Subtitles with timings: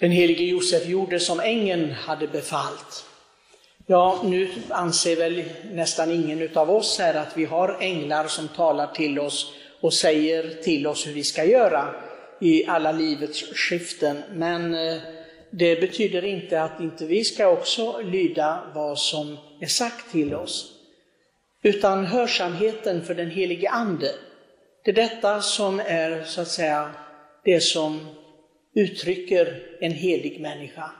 [0.00, 3.04] Den helige Josef gjorde som ängeln hade befallt.
[3.86, 8.86] Ja, nu anser väl nästan ingen av oss här att vi har änglar som talar
[8.86, 11.94] till oss och säger till oss hur vi ska göra
[12.40, 14.22] i alla livets skiften.
[14.32, 14.96] Men eh,
[15.50, 20.72] det betyder inte att inte vi ska också lyda vad som är sagt till oss.
[21.62, 24.10] Utan hörsamheten för den helige Ande,
[24.84, 26.90] det är detta som är så att säga
[27.44, 28.00] det som
[28.74, 30.90] uttrycker en helig människa.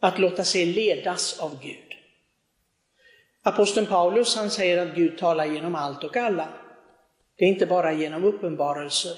[0.00, 1.90] Att låta sig ledas av Gud.
[3.42, 6.48] Aposteln Paulus han säger att Gud talar genom allt och alla.
[7.36, 9.12] Det är inte bara genom uppenbarelser.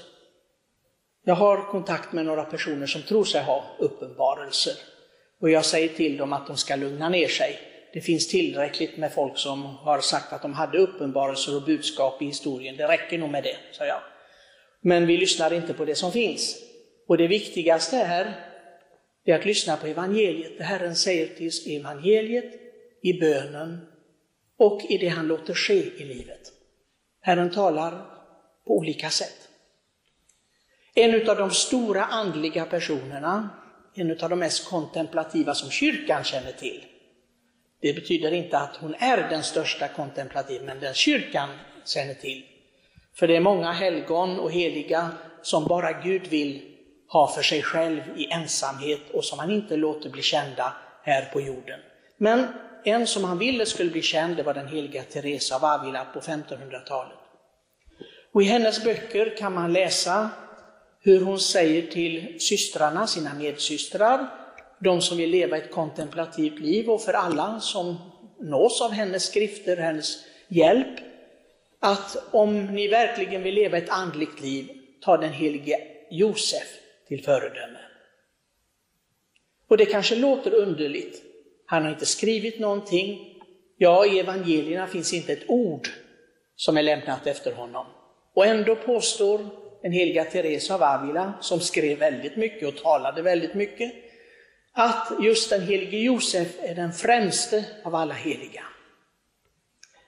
[1.24, 4.74] Jag har kontakt med några personer som tror sig ha uppenbarelser.
[5.40, 7.58] Och jag säger till dem att de ska lugna ner sig.
[7.92, 12.24] Det finns tillräckligt med folk som har sagt att de hade uppenbarelser och budskap i
[12.24, 12.76] historien.
[12.76, 14.00] Det räcker nog med det, sa jag.
[14.80, 16.71] Men vi lyssnar inte på det som finns.
[17.12, 18.34] Och det viktigaste är,
[19.24, 20.58] är att lyssna på evangeliet.
[20.58, 22.54] Det Herren säger till evangeliet,
[23.02, 23.86] i bönen
[24.56, 26.52] och i det han låter ske i livet.
[27.20, 27.90] Herren talar
[28.66, 29.48] på olika sätt.
[30.94, 33.48] En av de stora andliga personerna,
[33.94, 36.84] en av de mest kontemplativa som kyrkan känner till.
[37.80, 41.48] Det betyder inte att hon är den största kontemplativ, men den kyrkan
[41.84, 42.44] känner till.
[43.14, 45.10] För det är många helgon och heliga
[45.42, 46.71] som bara Gud vill
[47.12, 51.40] ha för sig själv i ensamhet och som han inte låter bli kända här på
[51.40, 51.80] jorden.
[52.16, 52.46] Men
[52.84, 56.20] en som han ville skulle bli känd, det var den heliga Teresa av Avila på
[56.20, 57.18] 1500-talet.
[58.32, 60.30] Och i hennes böcker kan man läsa
[61.00, 64.26] hur hon säger till systrarna, sina medsystrar,
[64.78, 67.96] de som vill leva ett kontemplativt liv och för alla som
[68.40, 70.98] nås av hennes skrifter, hennes hjälp,
[71.80, 74.68] att om ni verkligen vill leva ett andligt liv,
[75.04, 75.78] ta den helige
[76.10, 76.81] Josef
[77.16, 77.78] till föredöme.
[79.68, 81.22] Och det kanske låter underligt.
[81.66, 83.38] Han har inte skrivit någonting.
[83.76, 85.88] Ja, i evangelierna finns inte ett ord
[86.56, 87.86] som är lämnat efter honom.
[88.34, 89.46] Och ändå påstår
[89.82, 93.92] den heliga Teresa av Avila, som skrev väldigt mycket och talade väldigt mycket,
[94.72, 98.64] att just den helige Josef är den främste av alla heliga.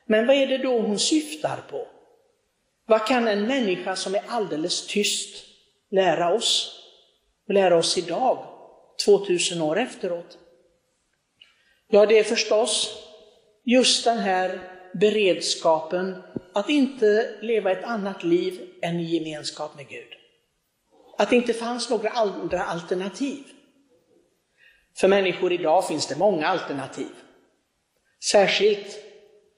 [0.07, 1.87] Men vad är det då hon syftar på?
[2.87, 5.45] Vad kan en människa som är alldeles tyst
[5.91, 6.81] lära oss?
[7.49, 8.47] Och lära oss idag,
[9.05, 10.39] 2000 år efteråt?
[11.89, 13.05] Ja, det är förstås
[13.65, 14.61] just den här
[14.95, 16.23] beredskapen
[16.55, 20.13] att inte leva ett annat liv än i gemenskap med Gud.
[21.19, 23.45] Att det inte fanns några andra alternativ.
[24.97, 27.11] För människor idag finns det många alternativ.
[28.31, 28.99] Särskilt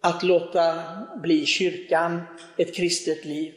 [0.03, 0.83] att låta
[1.23, 2.23] bli kyrkan
[2.57, 3.55] ett kristet liv.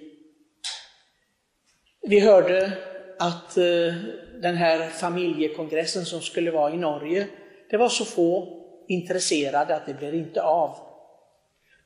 [2.02, 2.78] Vi hörde
[3.20, 3.94] att eh,
[4.42, 7.28] den här familjekongressen som skulle vara i Norge,
[7.70, 10.76] det var så få intresserade att det blir inte av.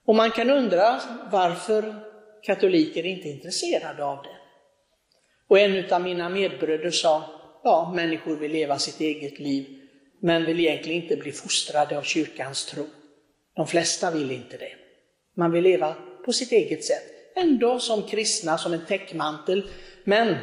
[0.05, 1.01] Och man kan undra
[1.31, 1.95] varför
[2.43, 4.37] katoliker inte är intresserade av det.
[5.47, 7.23] Och en av mina medbröder sa,
[7.63, 9.65] ja, människor vill leva sitt eget liv,
[10.21, 12.85] men vill egentligen inte bli fostrade av kyrkans tro.
[13.55, 14.71] De flesta vill inte det.
[15.37, 15.95] Man vill leva
[16.25, 17.03] på sitt eget sätt.
[17.35, 19.69] Ändå som kristna, som en täckmantel,
[20.03, 20.35] men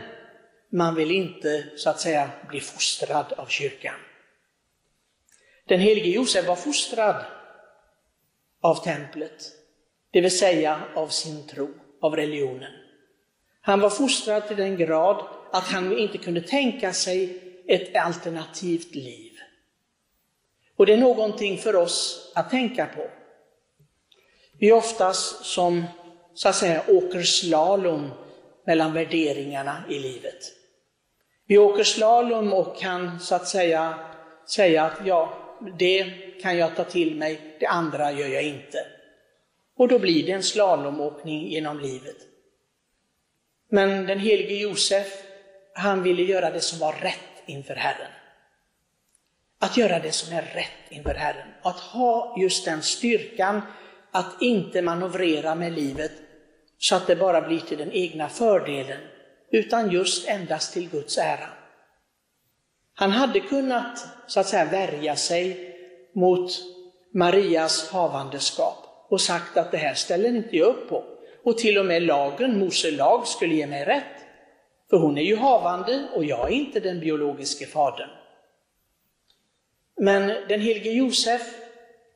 [0.73, 3.95] man vill inte så att säga bli fostrad av kyrkan.
[5.65, 7.25] Den helige Josef var fostrad
[8.61, 9.53] av templet,
[10.11, 11.69] det vill säga av sin tro,
[12.01, 12.73] av religionen.
[13.61, 19.33] Han var fostrad till den grad att han inte kunde tänka sig ett alternativt liv.
[20.77, 23.11] Och det är någonting för oss att tänka på.
[24.59, 25.85] Vi är oftast som,
[26.35, 28.11] så att säga, åker slalom
[28.67, 30.60] mellan värderingarna i livet.
[31.51, 33.99] Vi åker slalom och kan så att säga
[34.47, 35.39] säga att ja,
[35.79, 36.05] det
[36.43, 38.87] kan jag ta till mig, det andra gör jag inte.
[39.77, 42.17] Och då blir det en slalomåkning genom livet.
[43.71, 45.23] Men den helige Josef,
[45.75, 48.13] han ville göra det som var rätt inför Herren.
[49.61, 51.49] Att göra det som är rätt inför Herren.
[51.63, 53.63] Att ha just den styrkan
[54.11, 56.13] att inte manövrera med livet
[56.79, 59.01] så att det bara blir till den egna fördelen,
[59.51, 61.49] utan just endast till Guds ära.
[62.95, 65.77] Han hade kunnat så att säga värja sig
[66.15, 66.51] mot
[67.15, 71.05] Marias havandeskap och sagt att det här ställer inte jag upp på.
[71.45, 74.05] Och till och med lagen, Mose lag, skulle ge mig rätt.
[74.91, 78.09] För hon är ju havande och jag är inte den biologiske fadern.
[80.01, 81.43] Men den helige Josef,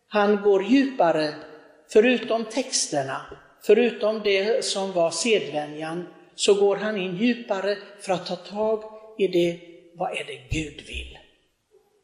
[0.08, 1.34] han går djupare,
[1.92, 3.20] förutom texterna,
[3.62, 8.84] förutom det som var sedvänjan, så går han in djupare för att ta tag
[9.18, 9.60] i det
[9.96, 11.18] vad är det Gud vill?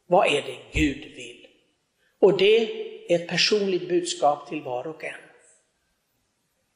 [0.06, 1.46] Vad är det Gud vill?
[2.20, 5.14] Och det är ett personligt budskap till var och en.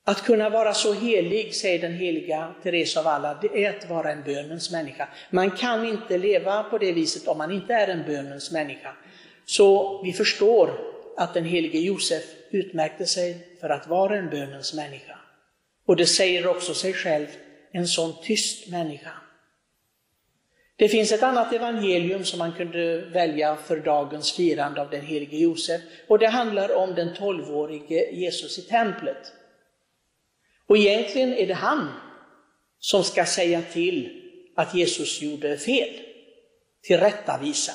[0.06, 4.12] Att kunna vara så helig, säger den heliga Therese av alla, det är att vara
[4.12, 5.09] en bönens människa.
[5.31, 8.97] Man kan inte leva på det viset om man inte är en bönens människa.
[9.47, 10.71] Så vi förstår
[11.17, 15.19] att den helige Josef utmärkte sig för att vara en bönens människa.
[15.87, 17.27] Och det säger också sig själv,
[17.75, 19.12] en sån tyst människa.
[20.76, 25.37] Det finns ett annat evangelium som man kunde välja för dagens firande av den helige
[25.37, 29.32] Josef och det handlar om den tolvårige Jesus i templet.
[30.67, 31.88] Och egentligen är det han
[32.79, 34.23] som ska säga till
[34.56, 35.88] att Jesus gjorde fel,
[36.82, 37.73] tillrättavisa.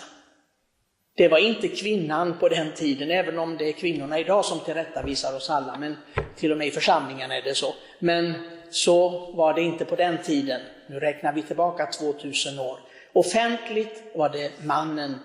[1.15, 5.35] Det var inte kvinnan på den tiden, även om det är kvinnorna idag som tillrättavisar
[5.35, 5.97] oss alla, men
[6.35, 7.75] till och med i församlingen är det så.
[7.99, 8.33] Men
[8.71, 10.61] så var det inte på den tiden.
[10.87, 12.79] Nu räknar vi tillbaka 2000 år.
[13.13, 15.15] Offentligt var det mannen,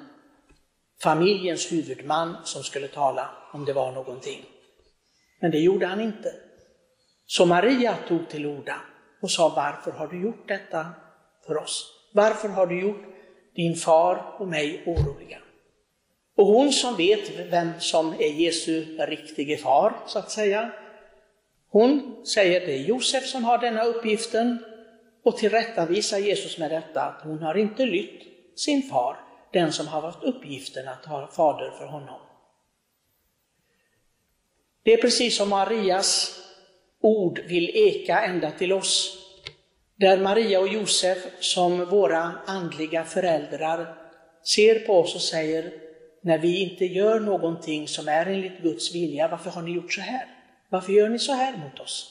[1.02, 4.44] familjens huvudman, som skulle tala om det var någonting.
[5.40, 6.32] Men det gjorde han inte.
[7.26, 8.76] Så Maria tog till orda
[9.22, 10.86] och sa, varför har du gjort detta
[11.46, 11.90] för oss?
[12.12, 13.04] Varför har du gjort
[13.54, 15.38] din far och mig oroliga?
[16.36, 20.72] Och hon som vet vem som är Jesu riktige far, så att säga,
[21.74, 24.64] hon säger det är Josef som har denna uppgiften
[25.24, 28.22] och tillrättavisar Jesus med detta att hon har inte lytt
[28.56, 29.16] sin far,
[29.52, 32.20] den som har haft uppgiften att ha fader för honom.
[34.82, 36.40] Det är precis som Marias
[37.00, 39.18] ord vill eka ända till oss.
[39.96, 43.94] Där Maria och Josef som våra andliga föräldrar
[44.44, 45.72] ser på oss och säger,
[46.22, 50.00] när vi inte gör någonting som är enligt Guds vilja, varför har ni gjort så
[50.00, 50.33] här?
[50.68, 52.10] Varför gör ni så här mot oss?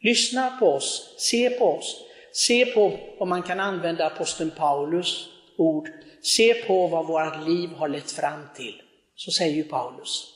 [0.00, 5.88] Lyssna på oss, se på oss, se på, om man kan använda aposteln Paulus ord,
[6.22, 8.82] se på vad vårt liv har lett fram till.
[9.14, 10.34] Så säger ju Paulus.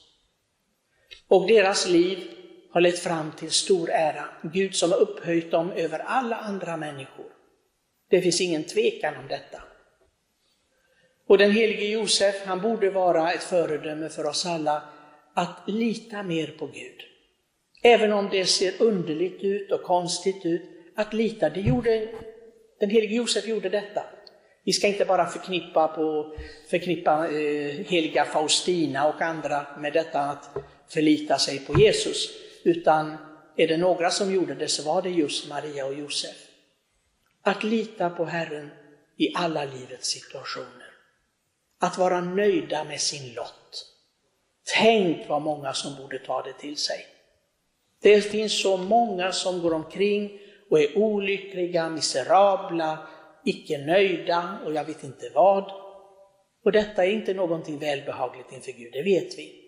[1.28, 2.30] Och deras liv
[2.72, 4.28] har lett fram till stor ära.
[4.42, 7.26] Gud som har upphöjt dem över alla andra människor.
[8.08, 9.62] Det finns ingen tvekan om detta.
[11.26, 14.82] Och den helige Josef, han borde vara ett föredöme för oss alla
[15.34, 17.00] att lita mer på Gud.
[17.82, 20.62] Även om det ser underligt ut och konstigt ut,
[20.96, 22.08] att lita, det gjorde,
[22.80, 24.04] den helige Josef gjorde detta.
[24.64, 26.36] Vi ska inte bara förknippa, på,
[26.70, 30.56] förknippa eh, heliga Faustina och andra med detta att
[30.88, 32.30] förlita sig på Jesus,
[32.64, 33.16] utan
[33.56, 36.36] är det några som gjorde det så var det just Maria och Josef.
[37.42, 38.70] Att lita på Herren
[39.16, 40.86] i alla livets situationer.
[41.78, 43.91] Att vara nöjda med sin lott.
[44.64, 47.06] Tänk vad många som borde ta det till sig.
[48.02, 50.38] Det finns så många som går omkring
[50.70, 53.08] och är olyckliga, miserabla,
[53.44, 55.72] icke nöjda och jag vet inte vad.
[56.64, 59.62] Och detta är inte någonting välbehagligt inför Gud, det vet vi.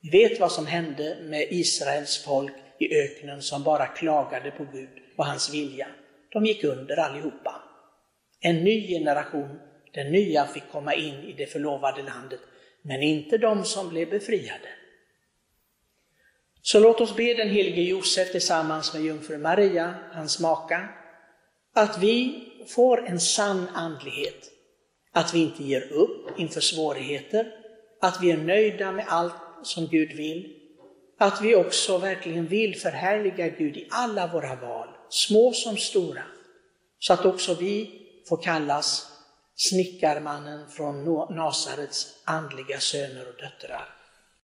[0.00, 4.88] Vi vet vad som hände med Israels folk i öknen som bara klagade på Gud
[5.16, 5.86] och hans vilja.
[6.32, 7.62] De gick under allihopa.
[8.40, 9.58] En ny generation,
[9.98, 12.40] den nya, fick komma in i det förlovade landet,
[12.82, 14.68] men inte de som blev befriade.
[16.62, 20.88] Så låt oss be den helige Josef tillsammans med jungfru Maria, hans maka,
[21.72, 24.50] att vi får en sann andlighet.
[25.12, 27.52] Att vi inte ger upp inför svårigheter,
[28.00, 30.54] att vi är nöjda med allt som Gud vill.
[31.18, 36.22] Att vi också verkligen vill förhärliga Gud i alla våra val, små som stora.
[36.98, 39.17] Så att också vi får kallas
[39.58, 41.04] snickarmannen från
[41.36, 43.97] Nasarets andliga söner och döttrar.